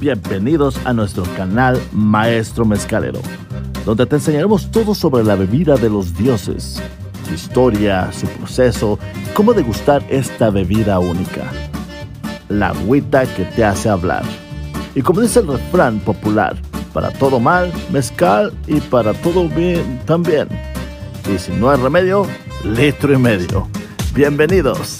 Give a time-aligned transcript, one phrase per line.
[0.00, 3.20] Bienvenidos a nuestro canal Maestro Mezcalero,
[3.84, 6.80] donde te enseñaremos todo sobre la bebida de los dioses,
[7.26, 8.98] su historia, su proceso,
[9.34, 11.50] cómo degustar esta bebida única.
[12.48, 14.22] La agüita que te hace hablar.
[14.94, 16.56] Y como dice el refrán popular,
[16.92, 20.48] para todo mal, mezcal y para todo bien también.
[21.32, 22.26] Y si no hay remedio,
[22.64, 23.68] litro y medio.
[24.14, 24.96] Bienvenidos.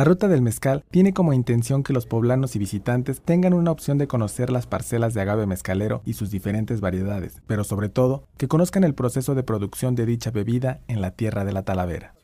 [0.00, 3.98] La ruta del mezcal tiene como intención que los poblanos y visitantes tengan una opción
[3.98, 8.48] de conocer las parcelas de agave mezcalero y sus diferentes variedades, pero sobre todo que
[8.48, 12.14] conozcan el proceso de producción de dicha bebida en la tierra de la Talavera.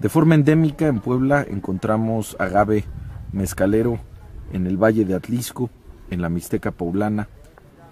[0.00, 2.84] De forma endémica en Puebla encontramos agave
[3.32, 3.98] mezcalero
[4.52, 5.70] en el valle de Atlisco,
[6.08, 7.26] en la Mixteca Poblana,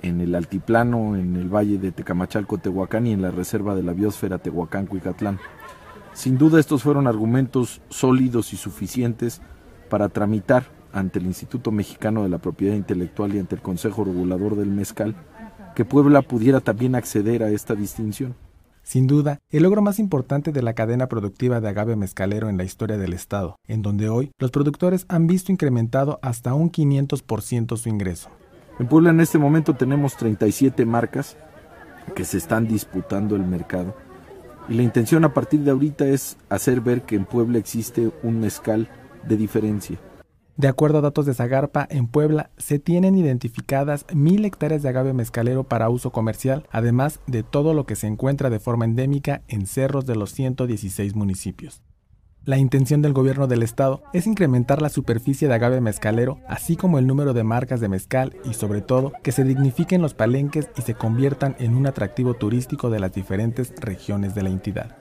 [0.03, 3.93] en el altiplano, en el valle de Tecamachalco, Tehuacán y en la reserva de la
[3.93, 5.41] biosfera Tehuacán-Cuicatlán.
[6.19, 9.41] Sin duda estos fueron argumentos sólidos y suficientes
[9.89, 14.57] para tramitar ante el Instituto Mexicano de la Propiedad Intelectual y ante el Consejo Regulador
[14.57, 15.15] del Mezcal
[15.77, 18.35] que Puebla pudiera también acceder a esta distinción.
[18.83, 22.65] Sin duda, el logro más importante de la cadena productiva de agave mezcalero en la
[22.65, 27.89] historia del Estado, en donde hoy los productores han visto incrementado hasta un 500% su
[27.89, 28.29] ingreso.
[28.81, 31.37] En Puebla en este momento tenemos 37 marcas
[32.17, 33.95] que se están disputando el mercado
[34.69, 38.41] y la intención a partir de ahorita es hacer ver que en Puebla existe un
[38.41, 38.89] mezcal
[39.27, 39.99] de diferencia.
[40.57, 45.13] De acuerdo a datos de Zagarpa, en Puebla se tienen identificadas mil hectáreas de agave
[45.13, 49.67] mezcalero para uso comercial, además de todo lo que se encuentra de forma endémica en
[49.67, 51.81] cerros de los 116 municipios.
[52.49, 56.99] La intención del gobierno del estado es incrementar la superficie de agave mezcalero, así como
[56.99, 60.81] el número de marcas de mezcal y sobre todo que se dignifiquen los palenques y
[60.81, 64.97] se conviertan en un atractivo turístico de las diferentes regiones de la entidad.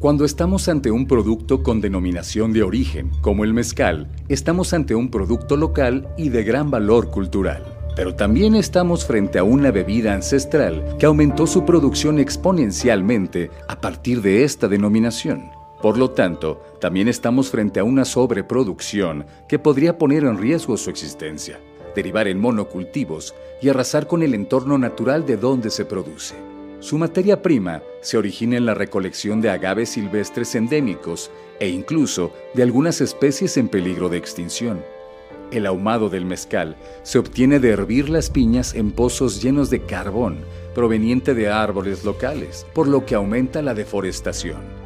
[0.00, 5.08] Cuando estamos ante un producto con denominación de origen, como el mezcal, estamos ante un
[5.08, 7.62] producto local y de gran valor cultural.
[7.94, 14.20] Pero también estamos frente a una bebida ancestral que aumentó su producción exponencialmente a partir
[14.20, 15.59] de esta denominación.
[15.82, 20.90] Por lo tanto, también estamos frente a una sobreproducción que podría poner en riesgo su
[20.90, 21.58] existencia,
[21.94, 26.34] derivar en monocultivos y arrasar con el entorno natural de donde se produce.
[26.80, 32.62] Su materia prima se origina en la recolección de agaves silvestres endémicos e incluso de
[32.62, 34.82] algunas especies en peligro de extinción.
[35.50, 40.38] El ahumado del mezcal se obtiene de hervir las piñas en pozos llenos de carbón
[40.74, 44.79] proveniente de árboles locales, por lo que aumenta la deforestación.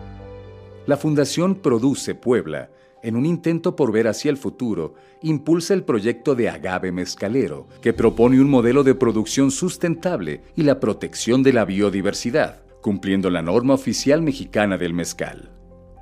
[0.87, 2.69] La Fundación Produce Puebla,
[3.03, 7.95] en un intento por ver hacia el futuro, impulsa el proyecto de Agave Mezcalero, que
[7.95, 13.73] propone un modelo de producción sustentable y la protección de la biodiversidad, cumpliendo la norma
[13.73, 15.51] oficial mexicana del mezcal.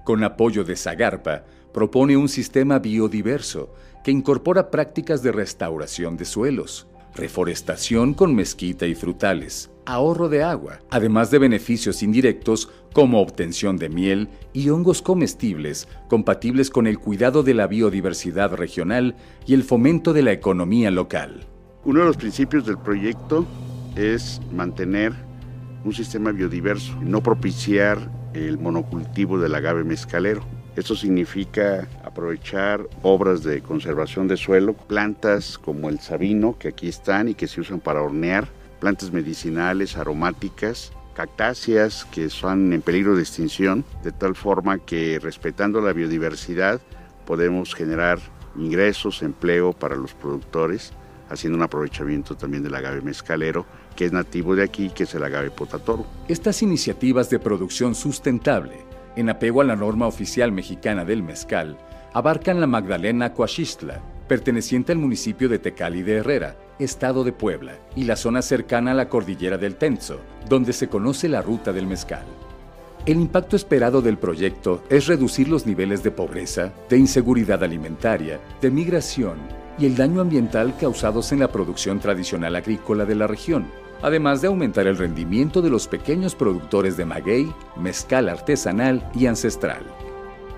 [0.04, 3.72] Con apoyo de Zagarpa, propone un sistema biodiverso
[4.02, 10.80] que incorpora prácticas de restauración de suelos, reforestación con mezquita y frutales, ahorro de agua,
[10.90, 17.42] además de beneficios indirectos como obtención de miel y hongos comestibles compatibles con el cuidado
[17.42, 21.46] de la biodiversidad regional y el fomento de la economía local.
[21.84, 23.46] Uno de los principios del proyecto
[23.96, 25.12] es mantener
[25.84, 27.98] un sistema biodiverso, no propiciar
[28.34, 30.44] el monocultivo del agave mezcalero.
[30.74, 37.28] Esto significa aprovechar obras de conservación de suelo, plantas como el sabino que aquí están
[37.28, 38.48] y que se usan para hornear,
[38.80, 45.82] plantas medicinales, aromáticas, cactáceas que son en peligro de extinción, de tal forma que respetando
[45.82, 46.80] la biodiversidad
[47.26, 48.18] podemos generar
[48.56, 50.92] ingresos, empleo para los productores,
[51.28, 55.24] haciendo un aprovechamiento también del agave mezcalero, que es nativo de aquí, que es el
[55.24, 56.06] agave potatoro.
[56.28, 61.76] Estas iniciativas de producción sustentable, en apego a la norma oficial mexicana del mezcal,
[62.12, 68.04] abarcan la Magdalena Coachistla, perteneciente al municipio de Tecali de Herrera, estado de Puebla, y
[68.04, 72.24] la zona cercana a la cordillera del Tenzo, donde se conoce la ruta del mezcal.
[73.04, 78.70] El impacto esperado del proyecto es reducir los niveles de pobreza, de inseguridad alimentaria, de
[78.70, 79.38] migración
[79.78, 83.66] y el daño ambiental causados en la producción tradicional agrícola de la región,
[84.02, 89.82] además de aumentar el rendimiento de los pequeños productores de maguey, mezcal artesanal y ancestral.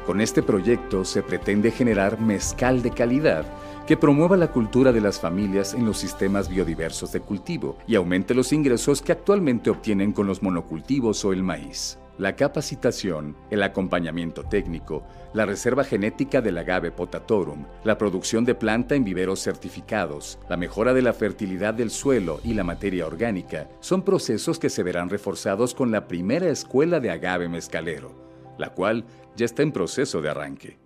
[0.07, 3.47] Con este proyecto se pretende generar mezcal de calidad
[3.87, 8.35] que promueva la cultura de las familias en los sistemas biodiversos de cultivo y aumente
[8.35, 11.99] los ingresos que actualmente obtienen con los monocultivos o el maíz.
[12.19, 18.95] La capacitación, el acompañamiento técnico, la reserva genética del agave potatorum, la producción de planta
[18.95, 24.03] en viveros certificados, la mejora de la fertilidad del suelo y la materia orgánica son
[24.03, 28.15] procesos que se verán reforzados con la primera escuela de agave mezcalero,
[28.59, 29.05] la cual
[29.37, 30.79] ya está en proceso de arranque.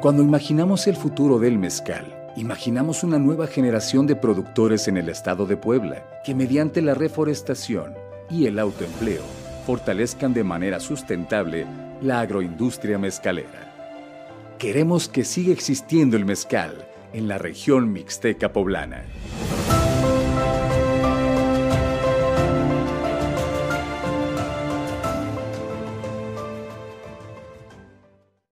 [0.00, 5.46] Cuando imaginamos el futuro del mezcal, imaginamos una nueva generación de productores en el estado
[5.46, 7.94] de Puebla que mediante la reforestación,
[8.32, 9.22] y el autoempleo
[9.66, 11.66] fortalezcan de manera sustentable
[12.00, 13.72] la agroindustria mezcalera.
[14.58, 19.04] Queremos que siga existiendo el mezcal en la región mixteca poblana.